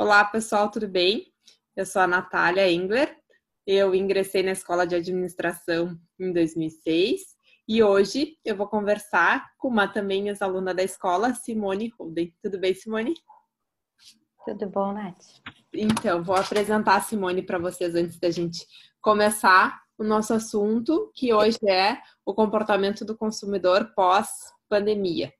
[0.00, 1.26] Olá, pessoal, tudo bem?
[1.74, 3.18] Eu sou a Natália Engler.
[3.66, 7.20] Eu ingressei na Escola de Administração em 2006
[7.66, 12.32] e hoje eu vou conversar com uma também ex-aluna da escola, Simone Holden.
[12.40, 13.12] Tudo bem, Simone?
[14.44, 15.24] Tudo bom, Nath?
[15.72, 18.68] Então, vou apresentar a Simone para vocês antes da gente
[19.00, 25.32] começar o nosso assunto, que hoje é o comportamento do consumidor pós-pandemia.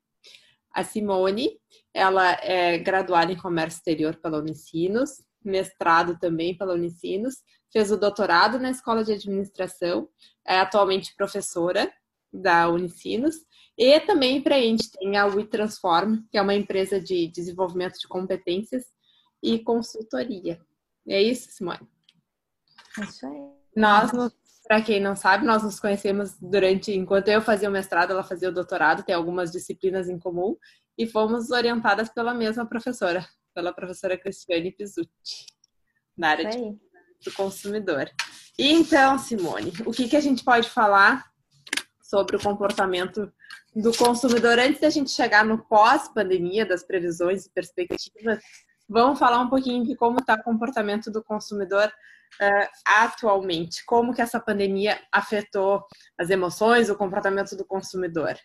[0.72, 1.58] A Simone,
[1.92, 7.36] ela é graduada em comércio exterior pela Unicinos, mestrado também pela Unicinos,
[7.72, 10.08] fez o doutorado na Escola de Administração,
[10.46, 11.92] é atualmente professora
[12.32, 13.36] da Unicinos
[13.76, 18.84] e também empreende, tem a WeTransform, que é uma empresa de desenvolvimento de competências
[19.42, 20.60] e consultoria.
[21.06, 21.88] É isso, Simone?
[23.02, 23.38] Isso aí.
[23.74, 24.10] Nós,
[24.68, 28.50] para quem não sabe, nós nos conhecemos durante, enquanto eu fazia o mestrado, ela fazia
[28.50, 30.54] o doutorado, tem algumas disciplinas em comum,
[30.98, 35.46] e fomos orientadas pela mesma professora, pela professora Cristiane Pizzuti,
[36.14, 36.76] na área de,
[37.24, 38.10] do consumidor.
[38.58, 41.24] E então, Simone, o que, que a gente pode falar
[42.02, 43.32] sobre o comportamento
[43.74, 48.38] do consumidor antes da gente chegar no pós-pandemia, das previsões e perspectivas?
[48.86, 51.90] Vamos falar um pouquinho de como está o comportamento do consumidor
[52.40, 53.84] uh, atualmente.
[53.84, 55.84] Como que essa pandemia afetou
[56.18, 58.36] as emoções, o comportamento do consumidor?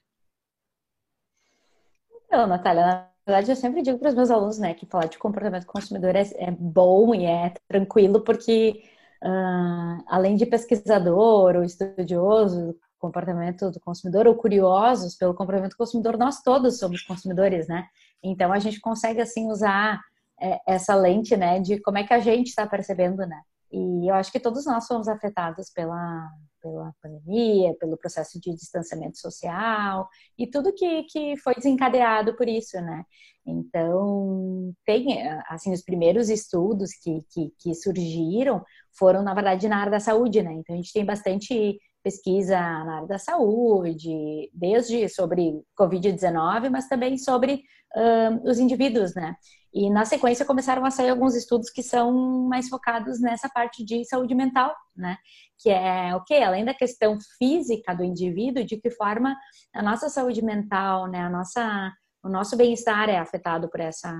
[2.25, 5.20] Então, Natália, na verdade eu sempre digo para os meus alunos, né, que falar de
[5.20, 8.84] comportamento do consumidor é, é bom e é tranquilo, porque
[9.23, 16.18] uh, além de pesquisador ou estudioso comportamento do consumidor ou curiosos pelo comportamento do consumidor,
[16.18, 17.86] nós todos somos consumidores, né?
[18.23, 20.00] Então a gente consegue assim usar
[20.42, 23.42] é, essa lente, né, de como é que a gente está percebendo, né?
[23.73, 26.29] E eu acho que todos nós fomos afetados pela,
[26.61, 30.07] pela pandemia, pelo processo de distanciamento social
[30.38, 33.03] e tudo que, que foi desencadeado por isso, né?
[33.44, 38.63] Então, tem, assim, os primeiros estudos que, que, que surgiram
[38.97, 40.53] foram, na verdade, na área da saúde, né?
[40.53, 47.18] Então, a gente tem bastante pesquisa na área da saúde, desde sobre Covid-19, mas também
[47.18, 47.64] sobre
[47.96, 49.36] uh, os indivíduos, né?
[49.74, 52.12] E na sequência começaram a sair alguns estudos que são
[52.47, 55.18] mais focados nessa parte de saúde mental, né?
[55.58, 59.36] Que é o que além da questão física do indivíduo, de que forma
[59.74, 61.92] a nossa saúde mental, né, a nossa
[62.24, 64.13] o nosso bem-estar é afetado por essa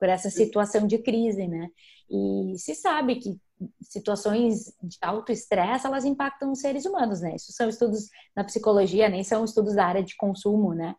[0.00, 1.68] por essa situação de crise, né?
[2.10, 3.38] E se sabe que
[3.80, 7.34] situações de alto estresse, elas impactam os seres humanos, né?
[7.36, 10.94] Isso são estudos na psicologia, nem são estudos da área de consumo, né?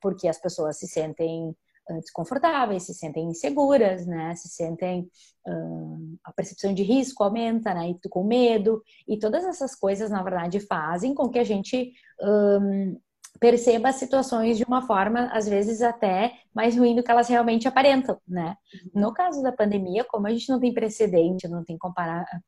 [0.00, 1.54] Porque as pessoas se sentem
[2.00, 4.34] desconfortáveis, se sentem inseguras, né?
[4.34, 5.08] Se sentem
[5.46, 7.90] uh, a percepção de risco aumenta, né?
[7.90, 12.98] E com medo e todas essas coisas na verdade fazem com que a gente um,
[13.38, 17.68] perceba as situações de uma forma às vezes até mais ruim do que elas realmente
[17.68, 18.56] aparentam, né?
[18.94, 19.02] Uhum.
[19.02, 21.78] No caso da pandemia, como a gente não tem precedente, não tem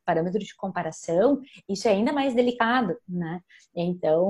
[0.05, 3.41] parâmetro de comparação, isso é ainda mais delicado, né?
[3.75, 4.27] Então,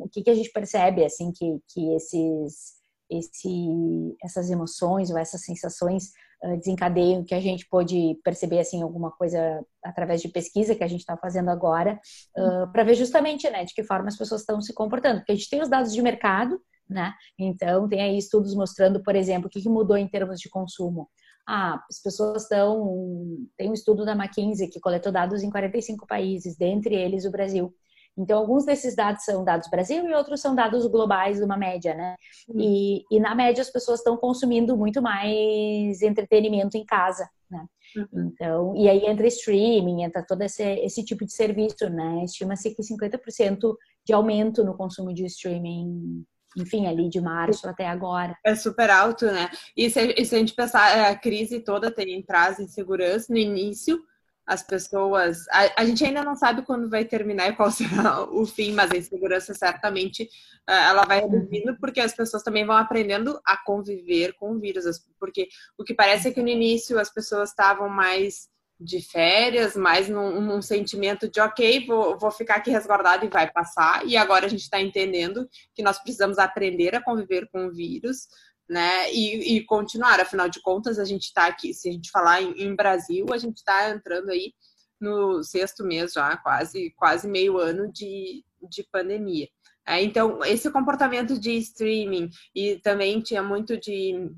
[0.00, 2.80] o que, que a gente percebe assim que que esses
[3.10, 6.12] esse, essas emoções ou essas sensações
[6.56, 11.00] desencadeiam, que a gente pode perceber assim alguma coisa através de pesquisa que a gente
[11.00, 12.00] está fazendo agora,
[12.36, 15.20] uh, para ver justamente né, de que forma as pessoas estão se comportando.
[15.20, 17.12] Porque a gente tem os dados de mercado, né?
[17.38, 21.08] Então tem aí estudos mostrando, por exemplo, o que, que mudou em termos de consumo.
[21.46, 23.46] Ah, as pessoas estão.
[23.56, 27.74] Tem um estudo da McKinsey que coletou dados em 45 países, dentre eles o Brasil.
[28.16, 31.94] Então, alguns desses dados são dados Brasil e outros são dados globais de uma média,
[31.94, 32.16] né?
[32.54, 37.64] E, e na média as pessoas estão consumindo muito mais entretenimento em casa, né?
[37.96, 38.30] Uhum.
[38.32, 42.24] Então, e aí entra streaming, entra todo esse, esse tipo de serviço, né?
[42.24, 43.74] Estima-se que 50%
[44.06, 46.24] de aumento no consumo de streaming
[46.56, 48.36] enfim, ali de março até agora.
[48.44, 49.48] É super alto, né?
[49.76, 53.38] E se, e se a gente pensar, é, a crise toda tem traz insegurança no
[53.38, 54.00] início,
[54.46, 55.46] as pessoas.
[55.50, 58.90] A, a, gente ainda não sabe quando vai terminar e qual será o fim, mas
[58.90, 60.24] a insegurança certamente
[60.68, 64.84] uh, ela vai reduzindo, porque as pessoas também vão aprendendo a conviver com o vírus.
[65.18, 65.48] Porque
[65.78, 68.48] o que parece é que no início as pessoas estavam mais
[68.80, 73.50] de férias, mais num, num sentimento de ok, vou, vou ficar aqui resguardado e vai
[73.50, 74.06] passar.
[74.06, 78.26] E agora a gente está entendendo que nós precisamos aprender a conviver com o vírus
[78.70, 79.12] né?
[79.12, 82.52] E, e, continuar, afinal de contas, a gente está aqui, se a gente falar em,
[82.52, 84.54] em Brasil, a gente está entrando aí
[85.00, 89.48] no sexto mês já, quase, quase meio ano de, de pandemia.
[89.84, 94.30] É, então, esse comportamento de streaming e também tinha muito de,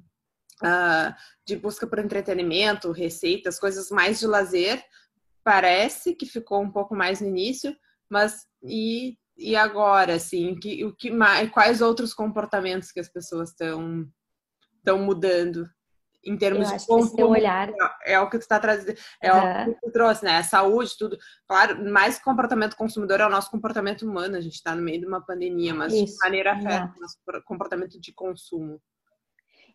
[0.63, 1.15] uh,
[1.45, 4.83] de busca por entretenimento, receitas, coisas mais de lazer,
[5.45, 7.77] parece que ficou um pouco mais no início,
[8.09, 13.51] mas e, e agora, assim, que, o que mais, quais outros comportamentos que as pessoas
[13.51, 14.11] estão
[14.83, 15.69] estão mudando
[16.25, 17.69] em termos de consumo, olhar...
[18.05, 19.63] é, é o que tu está trazendo, é uhum.
[19.63, 20.43] o que tu trouxe, né?
[20.43, 21.19] Saúde, tudo.
[21.49, 24.37] Claro, mais comportamento consumidor é o nosso comportamento humano.
[24.37, 26.15] A gente está no meio de uma pandemia, mas Isso.
[26.15, 28.81] de maneira afeta o nosso comportamento de consumo.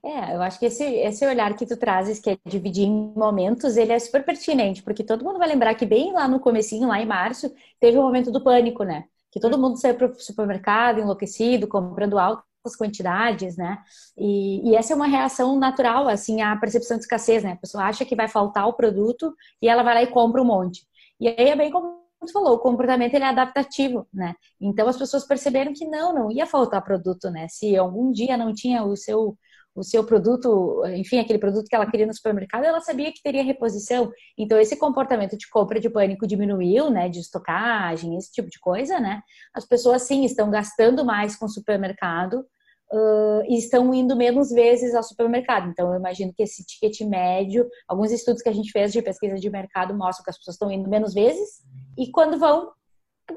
[0.03, 3.75] É, eu acho que esse, esse olhar que tu trazes, que é dividir em momentos,
[3.75, 7.01] ele é super pertinente, porque todo mundo vai lembrar que bem lá no comecinho, lá
[7.01, 9.05] em março, teve o um momento do pânico, né?
[9.31, 12.17] Que todo mundo saiu para o supermercado enlouquecido, comprando
[12.67, 13.79] altas quantidades, né?
[14.17, 17.53] E, e, essa é uma reação natural, assim, à percepção de escassez, né?
[17.53, 20.45] A pessoa acha que vai faltar o produto e ela vai lá e compra um
[20.45, 20.85] monte.
[21.19, 24.35] E aí é bem como você falou, o comportamento ele é adaptativo, né?
[24.59, 27.47] Então as pessoas perceberam que não, não ia faltar produto, né?
[27.47, 29.37] Se algum dia não tinha o seu
[29.77, 33.43] o seu produto, enfim, aquele produto que ela queria no supermercado, ela sabia que teria
[33.43, 34.11] reposição.
[34.35, 38.99] Então, esse comportamento de compra de pânico diminuiu, né, de estocagem, esse tipo de coisa,
[38.99, 39.21] né?
[39.53, 42.43] As pessoas, sim, estão gastando mais com o supermercado
[42.91, 45.69] uh, estão indo menos vezes ao supermercado.
[45.69, 49.35] Então, eu imagino que esse ticket médio, alguns estudos que a gente fez de pesquisa
[49.35, 51.61] de mercado mostram que as pessoas estão indo menos vezes
[51.97, 52.71] e quando vão,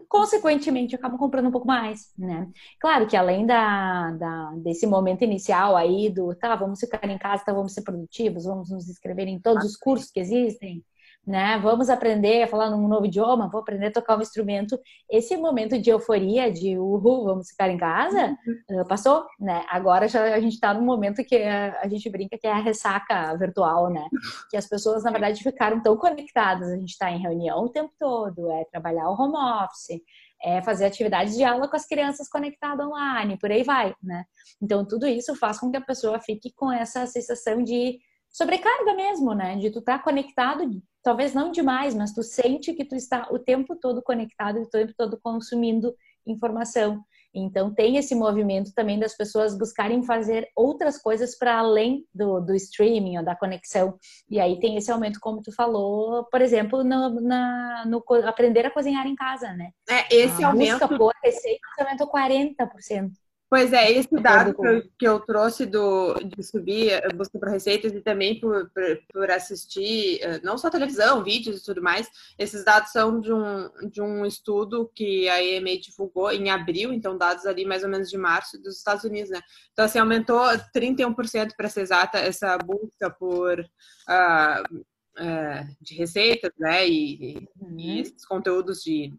[0.09, 2.49] consequentemente acabam comprando um pouco mais, né?
[2.79, 7.45] Claro que além da, da, desse momento inicial aí do tá, vamos ficar em casa,
[7.45, 10.85] tá, vamos ser produtivos, vamos nos inscrever em todos os cursos que existem,
[11.31, 11.57] né?
[11.63, 14.77] Vamos aprender a falar num novo idioma, vou aprender a tocar um instrumento.
[15.09, 18.37] Esse momento de euforia, de uhul, vamos ficar em casa,
[18.69, 18.85] uhum.
[18.85, 19.65] passou, né?
[19.71, 22.59] Agora já a gente está num momento que a, a, gente brinca que é a
[22.59, 24.05] ressaca virtual, né?
[24.51, 26.69] Que as pessoas, na verdade, ficaram tão conectadas.
[26.69, 30.03] A gente está em reunião o tempo todo, é trabalhar o home office,
[30.43, 34.25] é fazer atividades de aula com as crianças conectadas online, por aí vai, né?
[34.61, 38.01] Então, tudo isso faz com que a pessoa fique com essa sensação de
[38.31, 39.57] sobrecarga mesmo, né?
[39.57, 43.39] De tu estar tá conectado, talvez não demais, mas tu sente que tu está o
[43.39, 45.95] tempo todo conectado e o tempo todo consumindo
[46.27, 47.05] informação.
[47.33, 52.55] Então tem esse movimento também das pessoas buscarem fazer outras coisas para além do, do
[52.57, 53.97] streaming ou da conexão.
[54.29, 58.71] E aí tem esse aumento, como tu falou, por exemplo, no, na, no aprender a
[58.71, 59.71] cozinhar em casa, né?
[59.89, 60.73] É, esse a aumento...
[60.73, 63.11] busca por receita aumentou 40%.
[63.51, 67.49] Pois é, esse dado que eu, que eu trouxe do, de subir a busca por
[67.49, 72.09] receitas e também por, por, por, assistir, eh, não só televisão, vídeos e tudo mais,
[72.39, 77.19] esses dados são de um, de um estudo que a EMA divulgou em abril, então
[77.19, 79.41] dados ali mais ou menos de março dos Estados Unidos, né?
[79.73, 80.41] Então, assim, aumentou
[80.73, 84.77] 31% para ser exata essa busca por uh,
[85.19, 86.89] uh, de receitas, né?
[86.89, 87.81] E, uhum.
[87.81, 89.13] e esses conteúdos de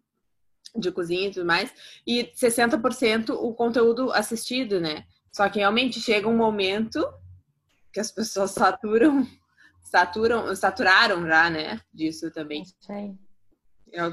[0.76, 1.74] de cozinha e tudo mais,
[2.06, 5.06] e 60% o conteúdo assistido, né?
[5.32, 7.06] Só que realmente chega um momento
[7.92, 9.28] que as pessoas saturam,
[9.82, 11.80] saturam, saturaram já, né?
[11.94, 12.64] Disso também.
[12.64, 13.16] Isso aí.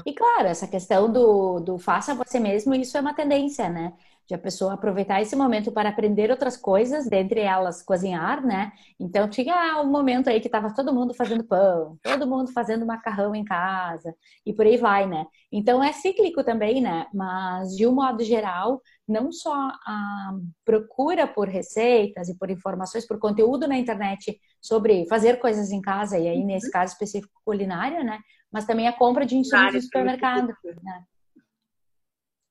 [0.05, 3.93] E claro, essa questão do, do faça você mesmo, isso é uma tendência, né?
[4.29, 8.71] De a pessoa aproveitar esse momento para aprender outras coisas, dentre elas cozinhar, né?
[8.99, 13.33] Então tinha um momento aí que estava todo mundo fazendo pão, todo mundo fazendo macarrão
[13.33, 14.13] em casa
[14.45, 15.25] e por aí vai, né?
[15.51, 17.07] Então é cíclico também, né?
[17.11, 20.33] Mas de um modo geral, não só a
[20.63, 26.19] procura por receitas e por informações, por conteúdo na internet sobre fazer coisas em casa,
[26.19, 26.73] e aí nesse uhum.
[26.73, 28.19] caso específico culinária, né?
[28.51, 30.53] Mas também a compra de insumos no supermercado,
[30.83, 31.03] né?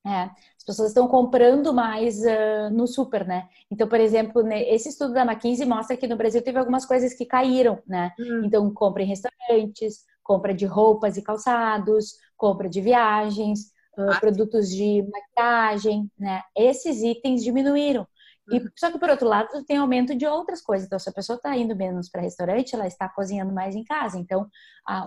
[0.08, 3.46] É, as pessoas estão comprando mais uh, no super, né?
[3.70, 7.12] Então, por exemplo, né, esse estudo da McKinsey mostra que no Brasil teve algumas coisas
[7.12, 8.12] que caíram, né?
[8.18, 8.42] Hum.
[8.44, 13.66] Então, compra em restaurantes, compra de roupas e calçados, compra de viagens,
[13.98, 16.42] uh, ah, produtos de maquiagem, né?
[16.56, 18.06] Esses itens diminuíram.
[18.50, 18.68] E, uhum.
[18.78, 20.86] só que, por outro lado, tem aumento de outras coisas.
[20.86, 24.18] Então, se a pessoa está indo menos para restaurante, ela está cozinhando mais em casa.
[24.18, 24.48] Então,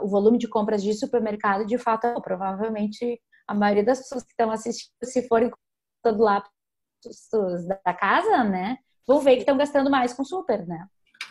[0.03, 4.51] o volume de compras de supermercado, de fato, provavelmente a maioria das pessoas que estão
[4.51, 5.51] assistindo, se forem
[6.03, 6.43] todo lá
[7.86, 10.88] da casa, né, vão ver que estão gastando mais com super, né?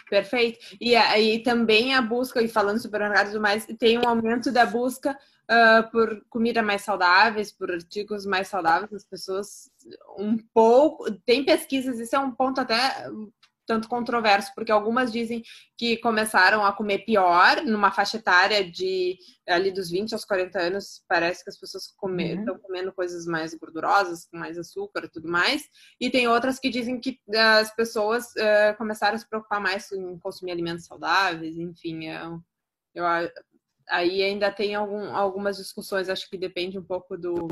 [0.09, 0.59] Perfeito.
[0.81, 4.67] E aí também a busca, e falando sobre supermercados e mais, tem um aumento da
[4.67, 5.17] busca
[5.49, 9.71] uh, por comida mais saudáveis, por artigos mais saudáveis, as pessoas
[10.19, 11.11] um pouco.
[11.25, 12.77] Tem pesquisas, isso é um ponto até
[13.71, 15.45] tanto controverso, porque algumas dizem
[15.79, 19.17] que começaram a comer pior numa faixa etária de
[19.49, 22.41] ali dos 20 aos 40 anos, parece que as pessoas comer, uhum.
[22.41, 25.63] estão comendo coisas mais gordurosas, com mais açúcar e tudo mais.
[26.01, 30.19] E tem outras que dizem que as pessoas uh, começaram a se preocupar mais em
[30.19, 32.41] consumir alimentos saudáveis, enfim, eu,
[32.93, 33.05] eu
[33.89, 37.47] aí ainda tem algum, algumas discussões, acho que depende um pouco do,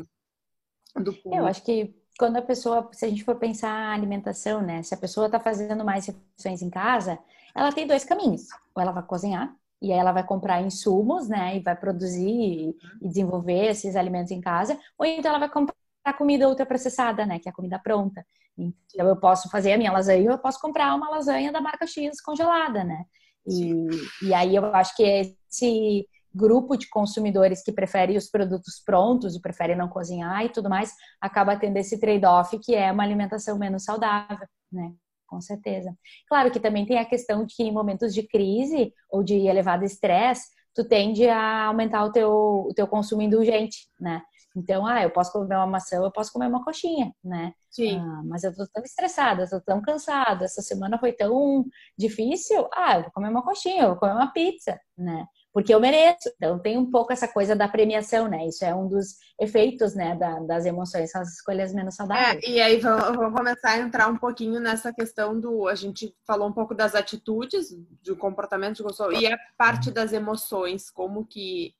[0.97, 1.37] do público.
[1.37, 4.83] Eu acho que quando a pessoa, se a gente for pensar a alimentação, né?
[4.83, 7.17] Se a pessoa está fazendo mais refeições em casa,
[7.55, 8.47] ela tem dois caminhos.
[8.75, 11.55] Ou ela vai cozinhar, e aí ela vai comprar insumos, né?
[11.55, 14.77] E vai produzir e desenvolver esses alimentos em casa.
[14.97, 15.73] Ou então ela vai comprar
[16.17, 17.39] comida ultraprocessada, né?
[17.39, 18.25] Que é a comida pronta.
[18.57, 22.19] Então eu posso fazer a minha lasanha, eu posso comprar uma lasanha da marca X
[22.19, 23.05] congelada, né?
[23.47, 23.87] E,
[24.23, 29.41] e aí eu acho que esse grupo de consumidores que prefere os produtos prontos e
[29.41, 33.83] prefere não cozinhar e tudo mais, acaba tendo esse trade-off que é uma alimentação menos
[33.83, 34.93] saudável, né?
[35.27, 35.95] Com certeza.
[36.27, 39.85] Claro que também tem a questão de que em momentos de crise ou de elevado
[39.85, 44.21] estresse, tu tende a aumentar o teu, o teu consumo indulgente, né?
[44.55, 47.53] Então, ah, eu posso comer uma maçã, eu posso comer uma coxinha, né?
[47.69, 47.99] Sim.
[47.99, 51.65] Ah, mas eu tô tão estressada, eu tô tão cansada, essa semana foi tão
[51.97, 55.25] difícil, ah, eu vou comer uma coxinha, eu vou comer uma pizza, né?
[55.51, 56.29] Porque eu mereço.
[56.35, 58.45] Então, tem um pouco essa coisa da premiação, né?
[58.45, 62.43] Isso é um dos efeitos, né, da, das emoções, são as escolhas menos saudáveis.
[62.43, 65.67] É, e aí vou começar a entrar um pouquinho nessa questão do.
[65.67, 70.13] A gente falou um pouco das atitudes, do comportamento de consumo, e a parte das
[70.13, 71.73] emoções, como que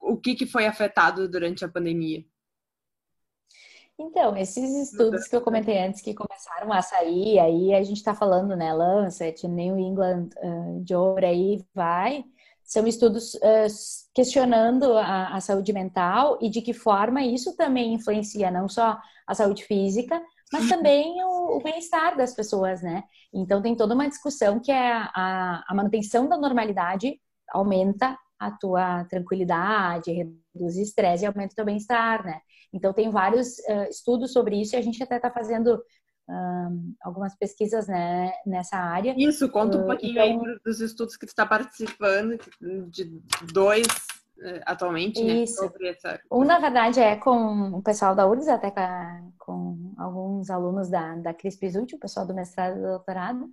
[0.00, 2.24] o que, que foi afetado durante a pandemia?
[3.98, 8.12] Então, esses estudos que eu comentei antes que começaram a sair, aí a gente está
[8.12, 12.24] falando, né, Lancet, New England uh, Journal, aí vai,
[12.64, 13.66] são estudos uh,
[14.14, 19.34] questionando a, a, saúde mental e de que forma isso também influencia não só a
[19.34, 20.20] saúde física,
[20.52, 23.04] mas também o, o bem-estar das pessoas, né?
[23.32, 29.04] Então tem toda uma discussão que é a, a manutenção da normalidade aumenta a tua
[29.04, 32.40] tranquilidade, reduz estresse e aumenta o teu bem-estar, né?
[32.72, 35.80] Então, tem vários uh, estudos sobre isso e a gente até está fazendo
[36.28, 39.14] um, algumas pesquisas né, nessa área.
[39.16, 42.38] Isso, conta um pouquinho então, aí dos estudos que tu está participando,
[42.88, 43.20] de
[43.52, 45.42] dois uh, atualmente, né?
[45.42, 45.70] Isso.
[45.82, 46.20] Essa...
[46.30, 50.88] Um, na verdade, é com o pessoal da URGS, até com, a, com alguns alunos
[50.88, 53.50] da, da CRISPS o pessoal do mestrado e do doutorado.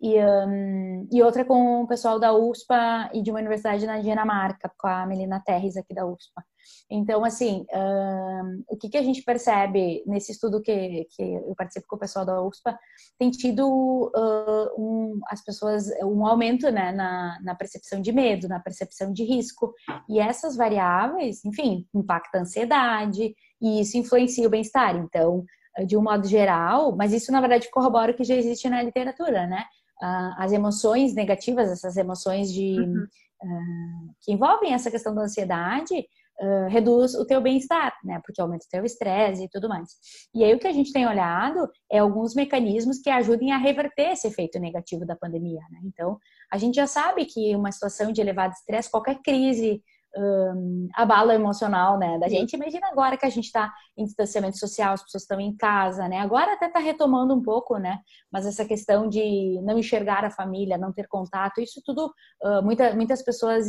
[0.00, 4.70] E, um, e outra com o pessoal da USPA e de uma universidade na Dinamarca,
[4.78, 6.44] com a Melina Terres aqui da USPA.
[6.90, 11.86] Então, assim, um, o que, que a gente percebe nesse estudo que, que eu participo
[11.88, 12.78] com o pessoal da USPA,
[13.18, 13.66] tem tido
[14.14, 19.24] uh, um, as pessoas, um aumento né, na, na percepção de medo, na percepção de
[19.24, 19.72] risco.
[20.08, 24.96] E essas variáveis, enfim, impactam a ansiedade e isso influencia o bem-estar.
[24.96, 25.44] Então,
[25.84, 29.46] de um modo geral, mas isso na verdade corrobora o que já existe na literatura,
[29.46, 29.64] né?
[30.02, 33.06] Uh, as emoções negativas, essas emoções de uhum.
[33.42, 35.94] uh, que envolvem essa questão da ansiedade,
[36.40, 38.20] uh, reduz o teu bem-estar, né?
[38.24, 39.90] Porque aumenta o teu estresse e tudo mais.
[40.34, 44.12] E aí o que a gente tem olhado é alguns mecanismos que ajudem a reverter
[44.12, 45.80] esse efeito negativo da pandemia, né?
[45.84, 46.18] Então,
[46.52, 49.82] a gente já sabe que uma situação de elevado estresse, qualquer crise
[50.16, 52.54] um, abalo emocional, né, da gente.
[52.54, 56.18] Imagina agora que a gente está em distanciamento social, as pessoas estão em casa, né?
[56.20, 57.98] Agora até está retomando um pouco, né?
[58.32, 62.94] Mas essa questão de não enxergar a família, não ter contato, isso tudo, uh, muita,
[62.94, 63.66] muitas pessoas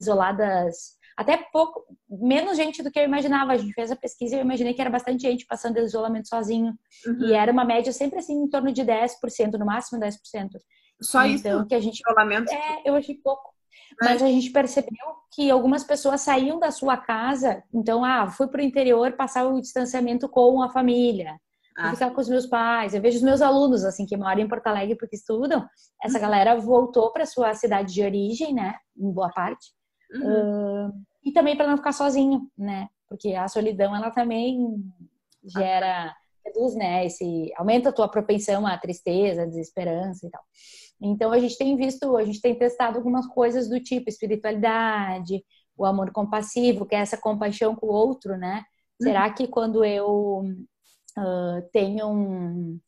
[0.00, 3.52] isoladas, até pouco, menos gente do que eu imaginava.
[3.52, 6.74] A gente fez a pesquisa e eu imaginei que era bastante gente passando isolamento sozinho.
[7.06, 7.28] Uhum.
[7.28, 10.16] E era uma média sempre assim, em torno de 10%, no máximo 10%.
[11.00, 11.66] Só então, isso?
[11.68, 12.52] que a gente isolamento?
[12.52, 13.55] É, eu achei pouco.
[14.00, 18.60] Mas a gente percebeu que algumas pessoas saíam da sua casa, então, ah, fui para
[18.60, 21.38] o interior passar o distanciamento com a família,
[21.76, 21.92] ah.
[21.92, 22.94] ficar com os meus pais.
[22.94, 25.66] Eu vejo os meus alunos, assim, que moram em Porto Alegre porque estudam,
[26.02, 26.22] essa uhum.
[26.22, 29.72] galera voltou para sua cidade de origem, né, em boa parte,
[30.14, 30.88] uhum.
[30.88, 30.92] uh,
[31.24, 34.58] e também para não ficar sozinho, né, porque a solidão, ela também
[35.44, 36.14] gera,
[36.44, 40.42] reduz, né, esse, aumenta a tua propensão à tristeza, desesperança e tal.
[41.00, 45.44] Então a gente tem visto, a gente tem testado algumas coisas do tipo espi,ritualidade,
[45.76, 48.64] o amor compassivo, que é essa compaixão com o outro, né?
[49.00, 49.08] Uhum.
[49.08, 50.42] Será que quando eu
[51.18, 52.80] uh, tenho um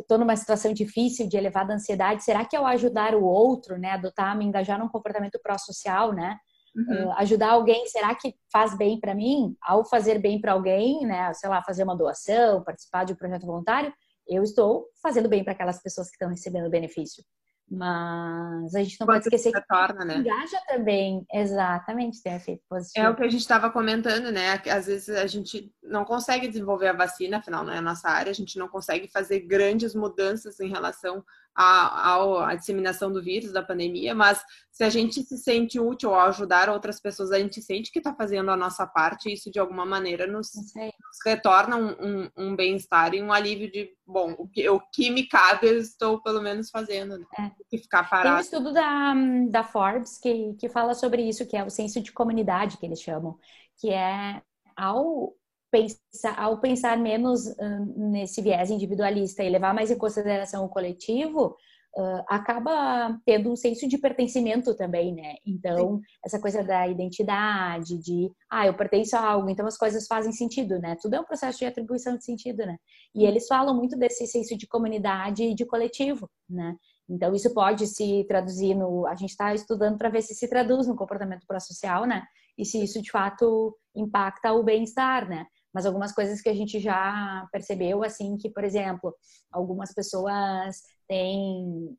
[0.00, 3.92] estou uh, numa situação difícil de elevada ansiedade, será que ao ajudar o outro, né,
[3.92, 6.36] adotar, me engajar num comportamento pró-social, né,
[6.76, 7.06] uhum.
[7.06, 9.56] uh, ajudar alguém, será que faz bem para mim?
[9.62, 13.46] Ao fazer bem para alguém, né, sei lá, fazer uma doação, participar de um projeto
[13.46, 13.92] voluntário,
[14.28, 17.22] eu estou fazendo bem para aquelas pessoas que estão recebendo benefício.
[17.70, 20.18] Mas a gente não Quanto pode esquecer que torna, né?
[20.18, 23.06] engaja também, exatamente, tem efeito positivo.
[23.06, 24.60] É o que a gente estava comentando, né?
[24.70, 28.30] Às vezes a gente não consegue desenvolver a vacina, afinal não é a nossa área,
[28.30, 31.24] a gente não consegue fazer grandes mudanças em relação
[31.56, 32.16] à,
[32.48, 36.68] à disseminação do vírus, da pandemia, mas se a gente se sente útil ao ajudar
[36.68, 39.86] outras pessoas, a gente sente que está fazendo a nossa parte e isso de alguma
[39.86, 44.68] maneira nos, nos retorna um, um, um bem-estar e um alívio de, bom, o que,
[44.68, 47.26] o que me cabe eu estou pelo menos fazendo, né?
[47.38, 47.50] É.
[47.72, 48.28] E ficar parado.
[48.28, 49.14] Tem um estudo da,
[49.50, 53.00] da Forbes que, que fala sobre isso, que é o senso de comunidade que eles
[53.00, 53.38] chamam,
[53.78, 54.42] que é
[54.76, 55.34] ao
[55.70, 61.56] pensar, ao pensar menos uh, nesse viés individualista e levar mais em consideração o coletivo,
[61.96, 65.34] uh, acaba tendo um senso de pertencimento também, né?
[65.44, 66.02] Então, Sim.
[66.24, 70.78] essa coisa da identidade, de, ah, eu pertenço a algo, então as coisas fazem sentido,
[70.78, 70.96] né?
[71.00, 72.76] Tudo é um processo de atribuição de sentido, né?
[73.14, 76.76] E eles falam muito desse senso de comunidade e de coletivo, né?
[77.08, 79.06] Então, isso pode se traduzir no.
[79.06, 82.24] A gente está estudando para ver se se traduz no comportamento pró-social, né?
[82.56, 85.46] E se isso de fato impacta o bem-estar, né?
[85.72, 89.14] Mas algumas coisas que a gente já percebeu, assim, que, por exemplo,
[89.52, 91.96] algumas pessoas têm.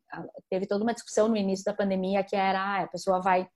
[0.50, 3.46] Teve toda uma discussão no início da pandemia que era: ah, a pessoa vai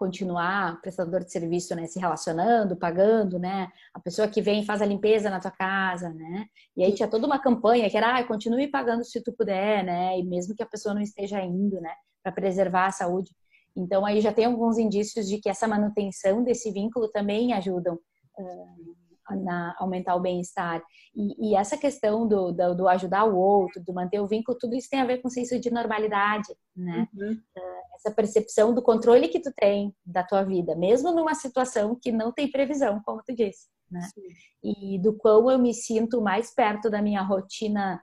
[0.00, 4.86] continuar prestador de serviço, né, se relacionando, pagando, né, a pessoa que vem faz a
[4.86, 8.66] limpeza na tua casa, né, e aí tinha toda uma campanha que era, ah, continue
[8.66, 11.92] pagando se tu puder, né, e mesmo que a pessoa não esteja indo, né,
[12.22, 13.30] para preservar a saúde.
[13.76, 17.96] Então aí já tem alguns indícios de que essa manutenção desse vínculo também ajudam
[18.38, 20.82] uh, na aumentar o bem-estar.
[21.14, 24.74] E, e, essa questão do, do, do, ajudar o outro, do manter o vínculo, tudo
[24.74, 27.06] isso tem a ver com o senso de normalidade, né?
[27.14, 27.32] Uhum.
[27.32, 32.10] Uh, essa percepção do controle que tu tem da tua vida, mesmo numa situação que
[32.10, 34.00] não tem previsão, como tu disse, né?
[34.14, 34.22] Sim.
[34.62, 38.02] E do quão eu me sinto mais perto da minha rotina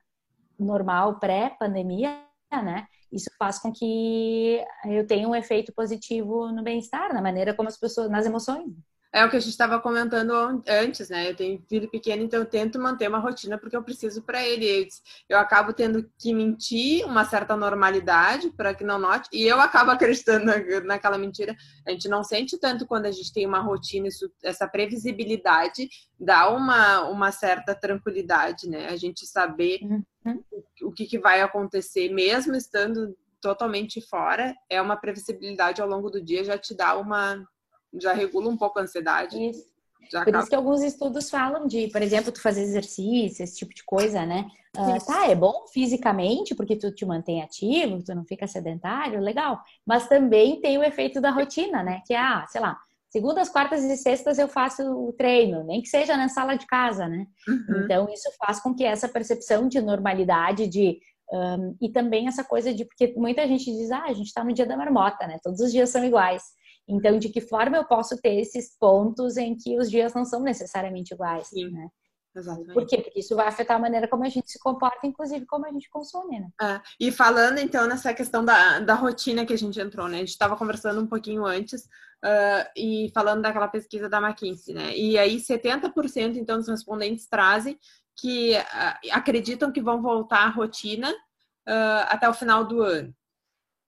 [0.60, 2.88] normal pré-pandemia, né?
[3.12, 7.78] Isso faz com que eu tenha um efeito positivo no bem-estar, na maneira como as
[7.78, 8.74] pessoas, nas emoções.
[9.14, 10.32] É o que a gente estava comentando
[10.68, 11.30] antes, né?
[11.30, 14.88] Eu tenho filho pequeno, então eu tento manter uma rotina porque eu preciso para ele.
[15.30, 19.92] Eu acabo tendo que mentir uma certa normalidade para que não note, e eu acabo
[19.92, 20.46] acreditando
[20.84, 21.56] naquela mentira.
[21.86, 26.50] A gente não sente tanto quando a gente tem uma rotina, isso, essa previsibilidade dá
[26.50, 28.88] uma, uma certa tranquilidade, né?
[28.88, 30.44] A gente saber uhum.
[30.84, 36.22] o que, que vai acontecer, mesmo estando totalmente fora, é uma previsibilidade ao longo do
[36.22, 37.46] dia, já te dá uma
[37.94, 39.38] já regula um pouco a ansiedade.
[39.50, 39.78] Isso.
[40.12, 40.40] Já por acaba...
[40.40, 44.26] isso que alguns estudos falam de, por exemplo, tu fazer exercício, esse tipo de coisa,
[44.26, 44.48] né?
[44.76, 49.62] Uh, tá, é bom fisicamente, porque tu te mantém ativo, tu não fica sedentário, legal.
[49.86, 52.02] Mas também tem o efeito da rotina, né?
[52.06, 52.78] Que é, ah, sei lá,
[53.10, 57.08] segundas, quartas e sextas eu faço o treino, nem que seja na sala de casa,
[57.08, 57.26] né?
[57.48, 57.84] Uhum.
[57.84, 61.00] Então, isso faz com que essa percepção de normalidade, de.
[61.30, 62.86] Um, e também essa coisa de.
[62.86, 65.40] Porque muita gente diz, ah, a gente tá no dia da marmota, né?
[65.44, 66.44] Todos os dias são iguais.
[66.88, 70.42] Então, de que forma eu posso ter esses pontos em que os dias não são
[70.42, 71.70] necessariamente iguais, Sim.
[71.72, 71.90] né?
[72.38, 72.74] Exatamente.
[72.74, 72.98] Por quê?
[73.02, 75.90] Porque isso vai afetar a maneira como a gente se comporta, inclusive como a gente
[75.90, 76.50] consome, né?
[76.62, 80.18] É, e falando então nessa questão da, da rotina que a gente entrou, né?
[80.18, 84.96] A gente estava conversando um pouquinho antes uh, e falando daquela pesquisa da McKinsey, né?
[84.96, 87.78] E aí 70% então dos respondentes trazem
[88.16, 93.14] que uh, acreditam que vão voltar à rotina uh, até o final do ano.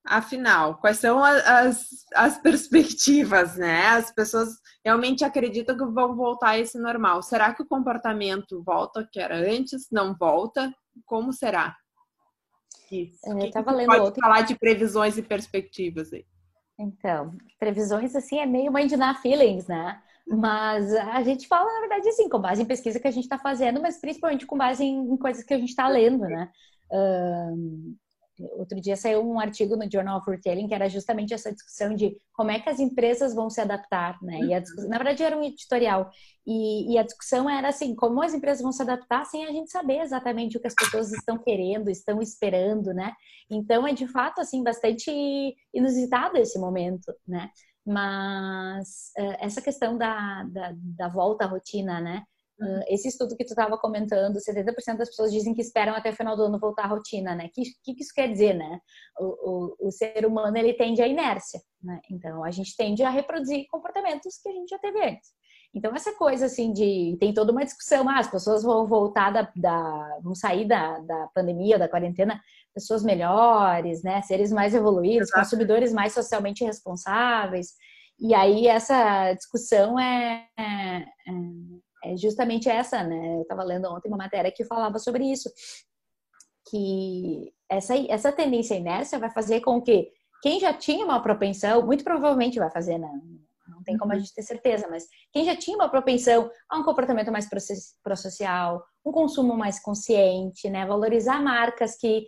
[0.06, 3.88] Afinal, quais são as, as perspectivas, né?
[3.88, 4.50] As pessoas
[4.84, 7.22] realmente acreditam que vão voltar a esse normal.
[7.22, 9.88] Será que o comportamento volta que era antes?
[9.92, 10.74] Não volta?
[11.06, 11.76] Como será?
[12.92, 13.20] Isso.
[13.26, 14.22] É, eu estava lendo pode outro...
[14.22, 16.26] falar de previsões e perspectivas aí.
[16.80, 20.02] Então, previsões assim é meio mãe de dar feelings, né?
[20.28, 23.38] Mas a gente fala, na verdade, assim, com base em pesquisa que a gente está
[23.38, 26.50] fazendo, mas principalmente com base em, coisas que a gente está lendo, né?
[26.92, 27.96] Um,
[28.58, 32.18] Outro dia saiu um artigo no Journal of Retailing que era justamente essa discussão de
[32.34, 34.40] como é que as empresas vão se adaptar, né?
[34.40, 36.10] E discussão, na verdade era um editorial
[36.46, 39.70] e, e, a discussão era assim, como as empresas vão se adaptar sem a gente
[39.70, 43.14] saber exatamente o que as pessoas estão querendo, estão esperando, né?
[43.50, 45.12] Então é de fato assim bastante
[45.74, 47.50] inusitado esse momento, né?
[47.86, 52.24] Mas eh, essa questão da, da, da volta à rotina, né?
[52.62, 56.16] Uh, esse estudo que tu estava comentando, 70% das pessoas dizem que esperam até o
[56.16, 57.46] final do ano voltar à rotina, né?
[57.46, 58.80] O que, que, que, isso quer dizer, né?
[59.18, 62.02] O, o, o, ser humano, ele tende à inércia, né?
[62.12, 65.30] Então, a gente tende a reproduzir comportamentos que a gente já teve antes.
[65.74, 67.16] Então, essa coisa, assim, de...
[67.18, 69.50] Tem toda uma discussão, ah, as pessoas vão voltar da...
[69.56, 72.42] da vão sair da, da pandemia, da quarentena,
[72.74, 74.22] pessoas melhores, né?
[74.24, 75.44] Seres mais evoluídos, Exato.
[75.44, 77.70] consumidores mais socialmente responsáveis.
[78.20, 81.32] E aí, essa discussão é, é, é
[82.04, 83.38] é justamente essa, né?
[83.38, 85.50] Eu estava lendo ontem uma matéria que falava sobre isso,
[86.70, 92.04] que essa, essa tendência inércia vai fazer com que quem já tinha uma propensão, muito
[92.04, 93.10] provavelmente vai fazer, né?
[93.70, 94.22] não tem como a uhum.
[94.22, 97.48] gente ter certeza, mas quem já tinha uma propensão a um comportamento mais
[98.04, 100.86] prosocial, um consumo mais consciente, né?
[100.86, 102.26] Valorizar marcas que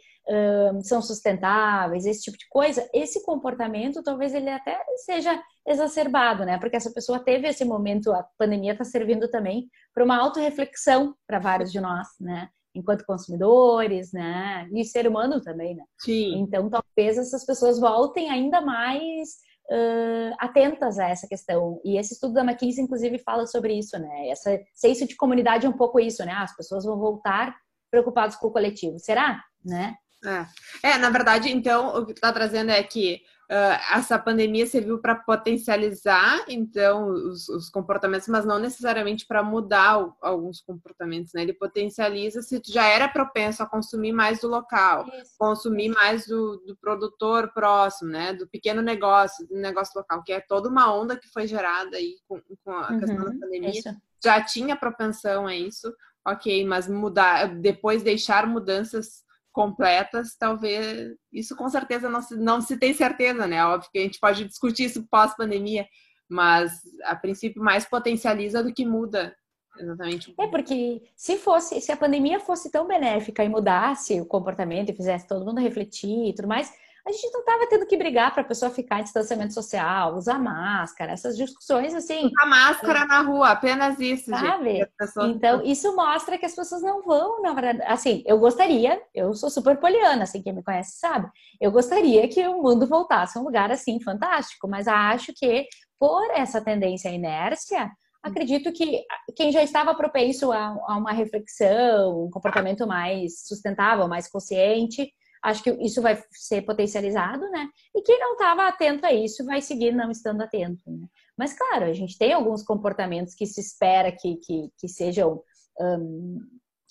[0.84, 6.58] são sustentáveis, esse tipo de coisa, esse comportamento talvez ele até seja exacerbado, né?
[6.58, 11.40] Porque essa pessoa teve esse momento, a pandemia está servindo também para uma autorreflexão para
[11.40, 12.50] vários de nós, né?
[12.74, 14.70] Enquanto consumidores, né?
[14.74, 15.84] E ser humano também, né?
[16.00, 16.40] Sim.
[16.40, 19.30] Então talvez essas pessoas voltem ainda mais
[19.70, 21.82] uh, atentas a essa questão.
[21.84, 24.30] E esse estudo da McKinsey, inclusive, fala sobre isso, né?
[24.30, 26.32] Essa senso de comunidade é um pouco isso, né?
[26.34, 27.56] As pessoas vão voltar
[27.90, 28.98] preocupados com o coletivo.
[28.98, 29.44] Será?
[29.64, 29.96] Né?
[30.24, 30.92] É.
[30.92, 35.00] é, na verdade, então, o que tu está trazendo é que uh, essa pandemia serviu
[35.00, 41.42] para potencializar, então, os, os, comportamentos, mas não necessariamente para mudar o, alguns comportamentos, né?
[41.42, 45.34] Ele potencializa se tu já era propenso a consumir mais do local, Isso.
[45.38, 48.34] consumir mais do, do, produtor próximo, né?
[48.34, 52.16] Do pequeno negócio, do negócio local, que é toda uma onda que foi gerada aí
[52.28, 53.70] com, com a uhum, questão da pandemia.
[53.72, 53.90] Isso.
[54.24, 55.92] Já tinha propensão a isso,
[56.26, 62.78] ok, mas mudar, depois deixar mudanças completas, talvez isso com certeza não se, não se
[62.78, 63.66] tem certeza, né?
[63.66, 65.88] Óbvio que a gente pode discutir isso pós-pandemia,
[66.30, 69.36] mas a princípio mais potencializa do que muda.
[69.78, 70.34] Exatamente.
[70.40, 74.96] É porque se fosse, se a pandemia fosse tão benéfica e mudasse o comportamento e
[74.96, 76.72] fizesse todo mundo refletir e tudo mais,
[77.06, 80.40] a gente não estava tendo que brigar para a pessoa ficar em distanciamento social, usar
[80.40, 82.28] máscara, essas discussões assim.
[82.28, 84.78] Usar máscara é, na rua, apenas isso, sabe?
[84.78, 85.30] Gente, pessoas...
[85.32, 87.82] Então, isso mostra que as pessoas não vão, na verdade.
[87.84, 91.30] Assim, eu gostaria, eu sou super poliana, assim, quem me conhece sabe.
[91.60, 95.68] Eu gostaria que o mundo voltasse a um lugar assim fantástico, mas acho que
[96.00, 97.92] por essa tendência à inércia,
[98.24, 99.04] acredito que
[99.36, 105.64] quem já estava propenso a, a uma reflexão, um comportamento mais sustentável, mais consciente, acho
[105.64, 107.68] que isso vai ser potencializado, né?
[107.96, 111.08] E quem não estava atento a isso vai seguir não estando atento, né?
[111.38, 115.42] Mas, claro, a gente tem alguns comportamentos que se espera que, que, que sejam.
[115.80, 116.40] Um,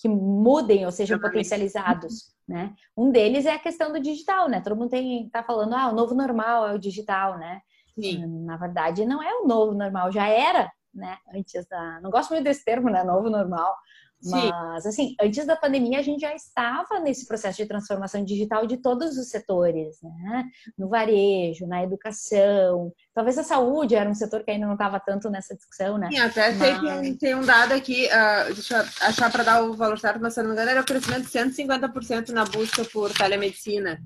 [0.01, 2.75] que mudem ou sejam potencializados, né?
[2.97, 4.61] Um deles é a questão do digital, né?
[4.61, 7.61] Todo mundo tem, tá falando, ah, o novo normal é o digital, né?
[7.95, 8.27] Sim.
[8.45, 11.19] Na verdade, não é o novo normal, já era, né?
[11.35, 12.01] Antes da.
[12.01, 13.05] Não gosto muito desse termo, né?
[13.05, 13.77] Novo normal,
[14.23, 14.89] mas, Sim.
[14.89, 19.17] assim, antes da pandemia, a gente já estava nesse processo de transformação digital de todos
[19.17, 20.45] os setores, né?
[20.77, 22.93] No varejo, na educação.
[23.15, 26.09] Talvez a saúde era um setor que ainda não estava tanto nessa discussão, né?
[26.11, 26.81] Sim, até mas...
[27.01, 30.35] tem, tem um dado aqui, uh, deixa eu achar para dar o valor certo, mas
[30.35, 33.99] se não me engano, era o crescimento de 150% na busca por telemedicina.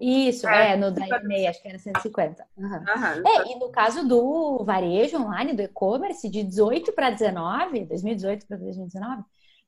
[0.00, 2.44] Isso, é, é no da EMEI, acho que era 150.
[2.56, 2.66] Uhum.
[2.66, 2.78] Uhum.
[3.26, 8.56] É, e no caso do varejo online, do e-commerce, de 18 para 19, 2018 para
[8.56, 9.22] 2019,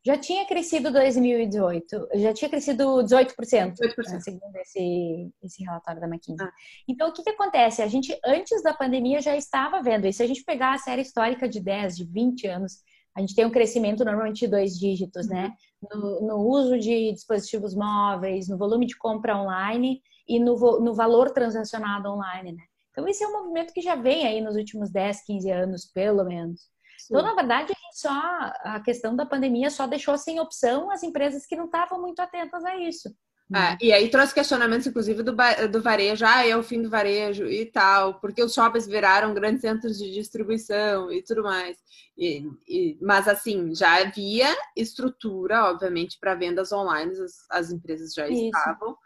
[0.07, 3.75] já tinha crescido 2018, já tinha crescido 18%, 18%.
[4.09, 6.47] Né, segundo esse, esse relatório da McKinsey.
[6.47, 6.53] Ah.
[6.87, 7.83] Então, o que, que acontece?
[7.83, 10.07] A gente, antes da pandemia, já estava vendo.
[10.07, 12.75] E se a gente pegar a série histórica de 10, de 20 anos,
[13.17, 15.53] a gente tem um crescimento normalmente de dois dígitos, né?
[15.83, 15.99] uhum.
[15.99, 16.21] né?
[16.21, 21.33] No, no, uso de dispositivos móveis, no volume de compra online e no, no valor
[21.33, 22.63] transacionado online, né?
[22.93, 26.25] Então, esse é um movimento que já vem aí nos últimos 10, 15 anos, pelo
[26.25, 26.76] menos.
[27.05, 31.47] Então, na verdade, a, só, a questão da pandemia só deixou sem opção as empresas
[31.47, 33.15] que não estavam muito atentas a isso.
[33.55, 35.33] É, e aí trouxe questionamentos, inclusive, do,
[35.71, 39.61] do varejo, ah, é o fim do varejo e tal, porque os shoppings viraram grandes
[39.61, 41.77] centros de distribuição e tudo mais.
[42.19, 48.27] E, e, mas, assim, já havia estrutura, obviamente, para vendas online, as, as empresas já
[48.27, 48.47] Isso.
[48.47, 48.97] estavam.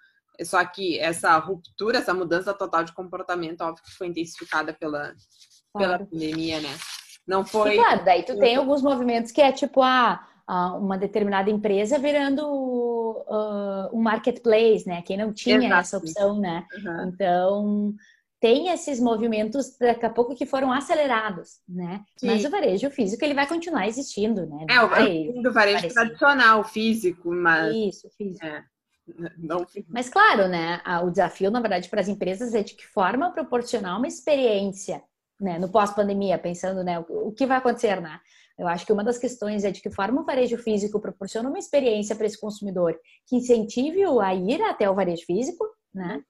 [0.43, 5.15] Só que essa ruptura, essa mudança total de comportamento, óbvio que foi intensificada pela,
[5.71, 5.99] claro.
[5.99, 6.71] pela pandemia, né?
[7.31, 7.75] Não foi.
[7.75, 11.97] E, claro, daí tu tem alguns movimentos que é tipo a ah, uma determinada empresa
[11.97, 15.01] virando uh, um marketplace, né?
[15.03, 15.75] Quem não tinha Exato.
[15.75, 16.67] essa opção, né?
[16.75, 17.09] Uhum.
[17.09, 17.95] Então
[18.41, 22.03] tem esses movimentos daqui a pouco que foram acelerados, né?
[22.17, 22.27] Sim.
[22.27, 24.67] Mas o varejo físico ele vai continuar existindo, né?
[24.69, 28.45] É, o varejo tradicional, físico, mas isso, físico.
[28.45, 28.65] É.
[29.39, 29.65] Não...
[29.89, 30.81] Mas claro, né?
[31.05, 35.01] O desafio, na verdade, para as empresas é de que forma proporcionar uma experiência
[35.41, 38.21] né, no pós-pandemia, pensando né, o que vai acontecer, né?
[38.59, 41.59] Eu acho que uma das questões é de que forma o varejo físico proporciona uma
[41.59, 42.95] experiência para esse consumidor
[43.27, 46.23] que incentive-o a ir até o varejo físico, né?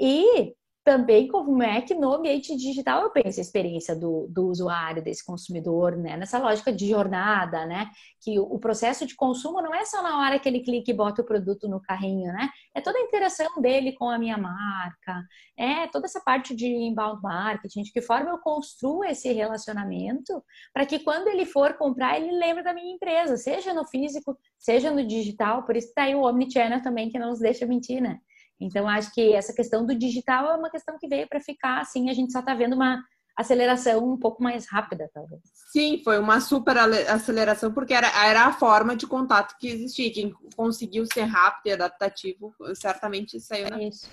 [0.00, 0.54] E
[0.88, 5.22] também como é que no ambiente digital eu penso a experiência do, do usuário, desse
[5.22, 6.16] consumidor, né?
[6.16, 7.90] Nessa lógica de jornada, né?
[8.22, 11.20] Que o, processo de consumo não é só na hora que ele clica e bota
[11.20, 12.48] o produto no carrinho, né?
[12.74, 15.22] É toda a interação dele com a minha marca,
[15.58, 20.86] é toda essa parte de inbound marketing, de que forma eu construo esse relacionamento para
[20.86, 25.06] que quando ele for comprar, ele lembre da minha empresa, seja no físico, seja no
[25.06, 28.18] digital, por isso está aí o Omnichannel também, que não nos deixa mentir, né?
[28.60, 32.10] Então, acho que essa questão do digital é uma questão que veio para ficar, assim,
[32.10, 33.02] a gente só está vendo uma
[33.36, 35.40] aceleração um pouco mais rápida, talvez.
[35.70, 40.12] Sim, foi uma super aceleração, porque era, era a forma de contato que existia.
[40.12, 43.80] Quem conseguiu ser rápido e adaptativo, certamente saiu na...
[43.80, 44.10] É isso.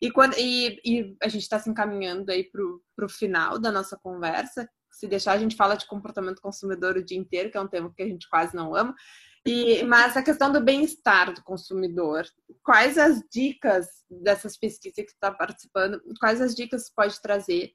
[0.00, 3.96] E, quando, e, e a gente está se encaminhando aí para o final da nossa
[3.96, 4.68] conversa.
[4.90, 7.92] Se deixar, a gente fala de comportamento consumidor o dia inteiro, que é um tema
[7.94, 8.94] que a gente quase não ama.
[9.46, 12.24] E, mas a questão do bem-estar do consumidor,
[12.64, 17.72] quais as dicas dessas pesquisas que está participando, quais as dicas pode trazer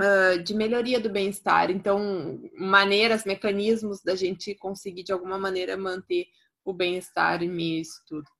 [0.00, 1.72] uh, de melhoria do bem-estar?
[1.72, 6.26] Então, maneiras, mecanismos da gente conseguir de alguma maneira manter
[6.64, 8.30] o bem-estar em meio a isso tudo.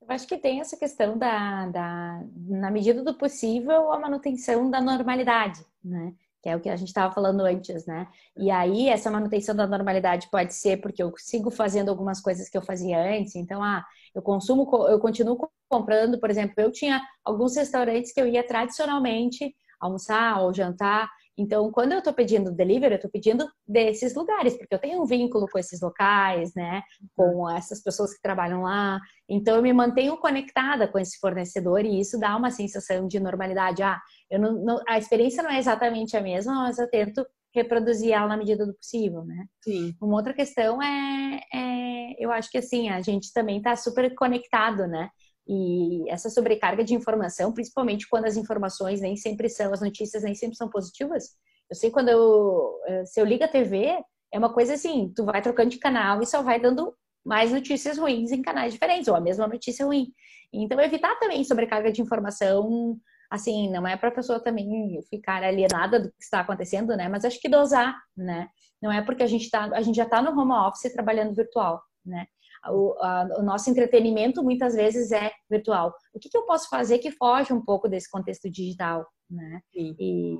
[0.00, 4.80] Eu acho que tem essa questão da, da, na medida do possível, a manutenção da
[4.80, 6.14] normalidade, né?
[6.44, 8.06] Que é o que a gente estava falando antes, né?
[8.36, 12.58] E aí, essa manutenção da normalidade pode ser porque eu sigo fazendo algumas coisas que
[12.58, 13.34] eu fazia antes.
[13.34, 13.82] Então, ah,
[14.14, 15.38] eu consumo, eu continuo
[15.70, 21.70] comprando, por exemplo, eu tinha alguns restaurantes que eu ia tradicionalmente almoçar ou jantar então,
[21.72, 25.46] quando eu estou pedindo delivery, eu estou pedindo desses lugares, porque eu tenho um vínculo
[25.50, 26.82] com esses locais, né?
[27.16, 29.00] Com essas pessoas que trabalham lá.
[29.28, 33.82] Então, eu me mantenho conectada com esse fornecedor e isso dá uma sensação de normalidade.
[33.82, 38.12] Ah, eu não, não, a experiência não é exatamente a mesma, mas eu tento reproduzir
[38.12, 39.46] ela na medida do possível, né?
[39.62, 39.94] Sim.
[40.00, 44.86] Uma outra questão é, é eu acho que assim, a gente também está super conectado,
[44.86, 45.08] né?
[45.46, 50.34] E essa sobrecarga de informação, principalmente quando as informações nem sempre são, as notícias nem
[50.34, 51.30] sempre são positivas.
[51.70, 53.98] Eu sei quando eu, eh, se eu ligo a TV,
[54.32, 57.98] é uma coisa assim, tu vai trocando de canal e só vai dando mais notícias
[57.98, 60.12] ruins em canais diferentes, ou a mesma notícia ruim.
[60.52, 62.98] Então, evitar também sobrecarga de informação,
[63.30, 67.08] assim, não é para a pessoa também ficar alienada do que está acontecendo, né?
[67.08, 68.48] Mas acho que dosar, né?
[68.80, 71.82] Não é porque a gente, tá, a gente já está no home office trabalhando virtual,
[72.04, 72.26] né?
[72.68, 75.94] O, a, o, nosso entretenimento muitas vezes é virtual.
[76.14, 79.60] O que, que, eu posso fazer que foge um pouco desse contexto digital, né?
[79.74, 80.36] E,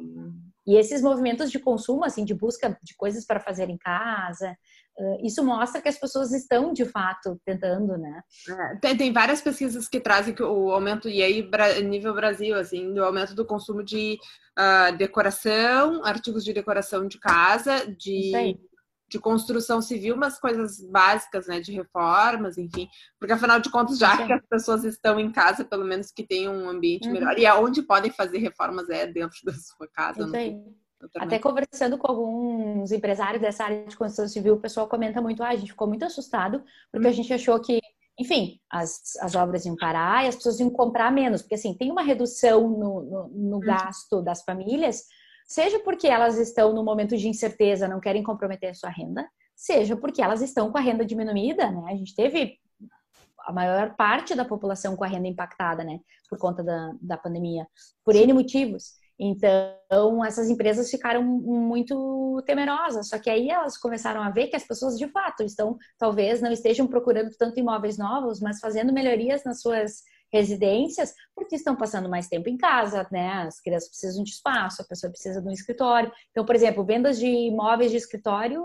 [0.67, 4.57] e, esses movimentos de consumo, assim, de busca de coisas para fazer em casa,
[5.23, 8.23] isso mostra que as pessoas estão de fato tentando, né?
[8.49, 11.49] É, tem, tem, várias pesquisas que trazem que o aumento e aí
[11.83, 14.17] nível Brasil, assim, do aumento do consumo de
[14.59, 18.57] uh, decoração, artigos de decoração de casa, de
[19.15, 24.17] de construção civil, umas coisas básicas, né, de reformas, enfim, porque afinal de contas, já
[24.17, 24.27] Sim.
[24.27, 27.15] que as pessoas estão em casa, pelo menos que tenham um ambiente uhum.
[27.15, 30.27] melhor, e aonde podem fazer reformas é dentro da sua casa.
[31.17, 35.51] Até conversando com alguns empresários dessa área de construção civil, o pessoal comenta muito, ah,
[35.51, 37.13] a gente ficou muito assustado, porque uhum.
[37.13, 37.79] a gente achou que,
[38.19, 41.93] enfim, as, as obras iam parar e as pessoas iam comprar menos, porque assim, tem
[41.93, 43.61] uma redução no, no, no uhum.
[43.61, 45.05] gasto das famílias,
[45.45, 49.97] Seja porque elas estão no momento de incerteza, não querem comprometer a sua renda, seja
[49.97, 51.85] porque elas estão com a renda diminuída, né?
[51.89, 52.59] A gente teve
[53.47, 56.01] a maior parte da população com a renda impactada, né?
[56.29, 57.67] Por conta da, da pandemia,
[58.05, 58.95] por N motivos.
[59.19, 63.09] Então, essas empresas ficaram muito temerosas.
[63.09, 66.51] Só que aí elas começaram a ver que as pessoas, de fato, estão, talvez não
[66.51, 70.03] estejam procurando tanto imóveis novos, mas fazendo melhorias nas suas
[70.35, 73.45] residências, porque estão passando mais tempo em casa, né?
[73.47, 76.11] As crianças precisam de espaço, a pessoa precisa de um escritório.
[76.33, 78.63] Então, por exemplo, vendas de imóveis de escritório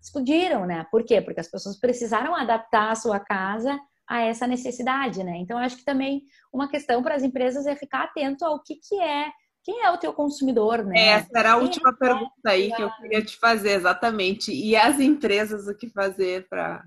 [0.00, 0.86] explodiram, né?
[0.90, 1.20] Por quê?
[1.20, 3.78] Porque as pessoas precisaram adaptar a sua casa
[4.08, 5.36] a essa necessidade, né?
[5.36, 8.98] Então, acho que também uma questão para as empresas é ficar atento ao que, que
[8.98, 9.30] é
[9.62, 10.98] quem é o teu consumidor, né?
[10.98, 14.50] Essa era a Quem última é pergunta aí que eu queria te fazer, exatamente.
[14.50, 16.82] E as empresas, o que fazer para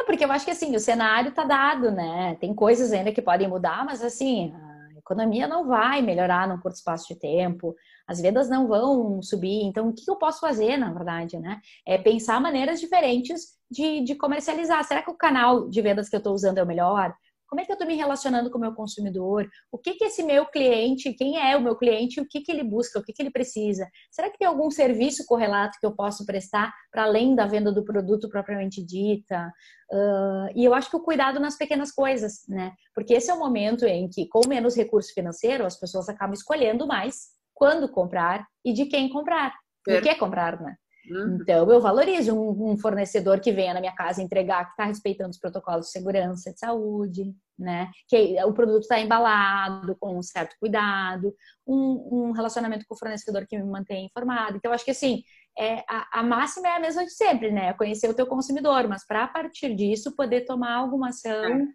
[0.00, 2.36] é, porque eu acho que assim, o cenário tá dado, né?
[2.40, 6.76] Tem coisas ainda que podem mudar, mas assim, a economia não vai melhorar num curto
[6.76, 7.74] espaço de tempo,
[8.06, 9.62] as vendas não vão subir.
[9.62, 11.60] Então, o que eu posso fazer, na verdade, né?
[11.86, 14.82] É pensar maneiras diferentes de, de comercializar.
[14.84, 17.14] Será que o canal de vendas que eu estou usando é o melhor?
[17.54, 19.48] Como é que eu estou me relacionando com o meu consumidor?
[19.70, 22.64] O que que esse meu cliente, quem é o meu cliente, o que que ele
[22.64, 23.88] busca, o que que ele precisa?
[24.10, 27.84] Será que tem algum serviço correlato que eu posso prestar para além da venda do
[27.84, 29.52] produto propriamente dita?
[29.88, 32.72] Uh, e eu acho que o cuidado nas pequenas coisas, né?
[32.92, 36.88] Porque esse é o momento em que, com menos recurso financeiro, as pessoas acabam escolhendo
[36.88, 39.54] mais quando comprar e de quem comprar.
[40.00, 40.74] O que comprar, né?
[41.10, 41.38] Uhum.
[41.40, 45.30] Então, eu valorizo um, um, fornecedor que venha na minha casa entregar, que está respeitando
[45.30, 47.90] os protocolos de segurança, de saúde, né?
[48.08, 51.34] Que o produto está embalado com um certo cuidado,
[51.66, 54.56] um, um, relacionamento com o fornecedor que me mantém informado.
[54.56, 55.22] Então, acho que assim,
[55.58, 57.72] é, a, a, máxima é a mesma de sempre, né?
[57.74, 61.44] Conhecer o teu consumidor, mas para partir disso poder tomar alguma ação.
[61.44, 61.66] É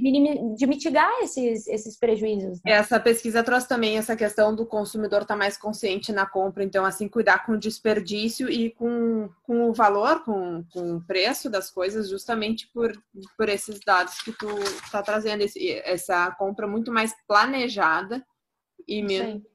[0.00, 2.60] de, de mitigar esses, esses prejuízos.
[2.64, 2.72] Né?
[2.72, 6.84] Essa pesquisa trouxe também essa questão do consumidor estar tá mais consciente na compra, então,
[6.84, 11.70] assim, cuidar com o desperdício e com, com o valor, com, com o preço das
[11.70, 12.92] coisas, justamente por,
[13.36, 14.48] por esses dados que tu
[14.84, 18.24] está trazendo, esse, essa compra muito mais planejada
[18.86, 19.53] e menos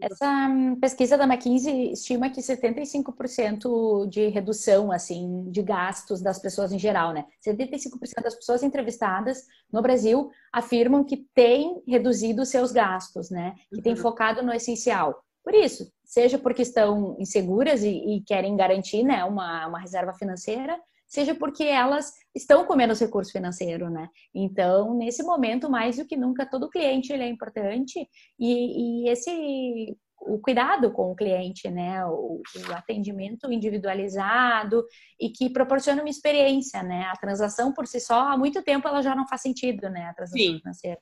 [0.00, 6.72] Essa hum, pesquisa da McKinsey estima que 75% de redução assim de gastos das pessoas
[6.72, 7.24] em geral, né?
[7.46, 13.54] 75% das pessoas entrevistadas no Brasil afirmam que têm reduzido seus gastos, né?
[13.72, 13.98] Que têm uhum.
[13.98, 15.22] focado no essencial.
[15.48, 20.78] Por isso, seja porque estão inseguras e, e querem garantir, né, uma, uma reserva financeira,
[21.06, 24.10] seja porque elas estão com menos recurso financeiro, né?
[24.34, 28.06] Então, nesse momento, mais do que nunca, todo cliente ele é importante
[28.38, 32.04] e, e esse o cuidado com o cliente, né?
[32.04, 34.84] O, o, atendimento individualizado
[35.18, 37.04] e que proporciona uma experiência, né?
[37.04, 40.08] A transação por si só, há muito tempo ela já não faz sentido, né?
[40.10, 40.58] A transação Sim.
[40.58, 41.00] financeira.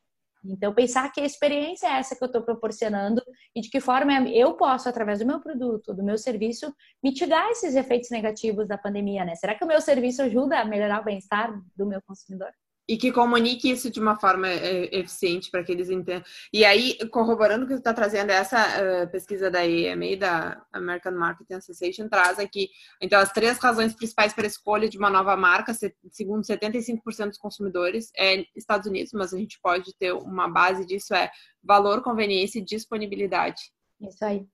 [0.53, 3.23] Então, pensar que a experiência é essa que eu estou proporcionando
[3.55, 7.75] e de que forma eu posso, através do meu produto, do meu serviço, mitigar esses
[7.75, 9.35] efeitos negativos da pandemia, né?
[9.35, 12.51] Será que o meu serviço ajuda a melhorar o bem-estar do meu consumidor?
[12.89, 16.25] E que comunique isso de uma forma é, eficiente para que eles entendam.
[16.53, 21.13] E aí, corroborando o que você está trazendo, essa uh, pesquisa da AMA, da American
[21.13, 22.69] Marketing Association, traz aqui,
[23.01, 25.73] então, as três razões principais para a escolha de uma nova marca,
[26.11, 31.13] segundo 75% dos consumidores, é Estados Unidos, mas a gente pode ter uma base disso,
[31.15, 31.31] é
[31.63, 33.73] valor, conveniência e disponibilidade.
[34.01, 34.47] Isso aí.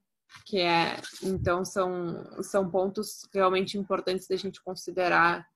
[0.46, 5.46] Que é, então, são, são pontos realmente importantes da gente considerar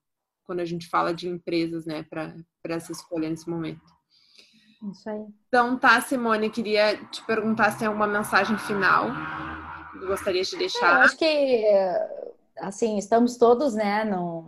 [0.46, 3.82] quando a gente fala de empresas, né, para essa escolha nesse momento.
[4.90, 5.24] Isso aí.
[5.48, 9.10] Então, tá, Simone, queria te perguntar se tem alguma mensagem final
[9.92, 10.96] que gostaria de deixar.
[10.96, 11.64] Eu acho que,
[12.58, 14.42] assim, estamos todos, né, não,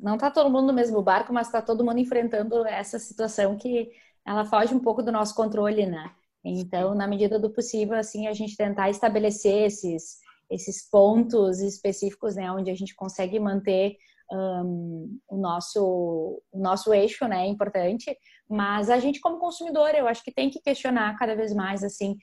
[0.00, 3.90] não tá todo mundo no mesmo barco, mas tá todo mundo enfrentando essa situação que
[4.24, 6.12] ela foge um pouco do nosso controle, né?
[6.44, 10.18] Então, na medida do possível, assim, a gente tentar estabelecer esses,
[10.50, 13.96] esses pontos específicos, né, onde a gente consegue manter
[14.32, 18.16] um, o, nosso, o nosso eixo, né, é importante,
[18.48, 22.16] mas a gente como consumidor, eu acho que tem que questionar cada vez mais, assim,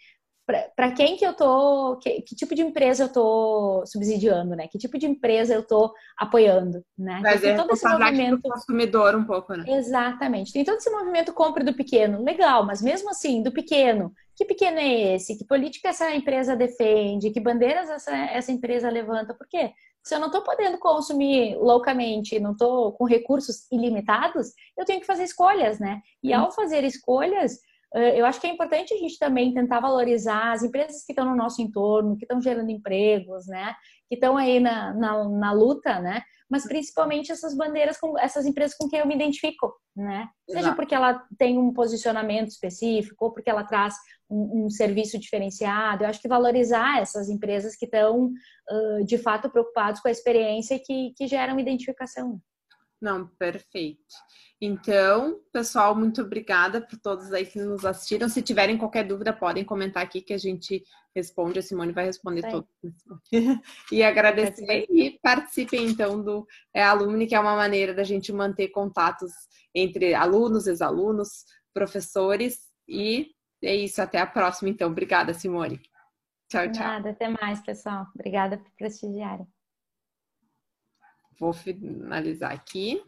[0.76, 4.68] para quem que eu tô, que, que, tipo de empresa eu tô subsidiando, né?
[4.68, 7.20] Que tipo de empresa eu tô apoiando, né?
[7.22, 9.64] Mas é todo esse movimento do consumidor um pouco, né?
[9.68, 10.52] Exatamente.
[10.52, 14.80] Tem todo esse movimento compra do pequeno, legal, mas mesmo assim, do pequeno, que pequeno
[14.80, 15.38] é esse?
[15.38, 17.30] Que política essa empresa defende?
[17.30, 19.36] Que bandeiras essa, essa empresa levanta?
[19.36, 19.72] Por quê?
[20.04, 25.06] Se eu não estou podendo consumir loucamente, não estou com recursos ilimitados, eu tenho que
[25.06, 26.02] fazer escolhas, né?
[26.24, 27.60] E ao fazer escolhas,
[27.94, 31.36] eu acho que é importante a gente também tentar valorizar as empresas que estão no
[31.36, 33.74] nosso entorno, que estão gerando empregos, né?
[34.08, 36.22] Que estão aí na, na, na, luta, né?
[36.50, 40.28] Mas principalmente essas bandeiras, com essas empresas com quem eu me identifico, né?
[40.48, 40.76] Seja Exato.
[40.76, 43.96] porque ela tem um posicionamento específico ou porque ela traz
[44.30, 46.04] um, um, serviço diferenciado.
[46.04, 48.32] Eu acho que valorizar essas empresas que estão,
[48.72, 52.42] uh, de fato, preocupados com a experiência e que, que geram identificação.
[53.02, 54.04] Não, perfeito.
[54.62, 58.28] Então, pessoal, muito obrigada por todos aí que nos assistiram.
[58.28, 60.84] Se tiverem qualquer dúvida, podem comentar aqui que a gente
[61.16, 61.60] responde.
[61.60, 62.50] A Simone vai responder Sim.
[62.52, 62.70] todos.
[63.90, 68.68] e agradecer e participem então do é, Alumni, que é uma maneira da gente manter
[68.68, 69.32] contatos
[69.74, 72.68] entre alunos, ex-alunos, professores.
[72.86, 73.28] E
[73.64, 74.02] é isso.
[74.02, 74.92] Até a próxima, então.
[74.92, 75.80] Obrigada, Simone.
[76.50, 76.84] Tchau, tchau.
[76.84, 78.08] Nada, até mais, pessoal.
[78.14, 79.48] Obrigada por prestigiarem.
[81.40, 83.02] Vou finalizar aqui.